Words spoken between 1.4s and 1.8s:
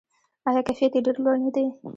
نه دی؟